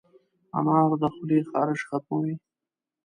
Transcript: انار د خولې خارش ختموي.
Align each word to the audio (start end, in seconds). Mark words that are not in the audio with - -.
انار 0.57 0.91
د 1.01 1.03
خولې 1.13 1.39
خارش 1.49 1.81
ختموي. 1.89 2.35